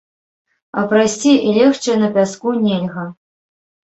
А 0.79 0.85
прайсці 0.93 1.33
і 1.49 1.53
легчы 1.57 1.97
на 2.05 2.09
пяску 2.15 2.49
нельга. 2.65 3.05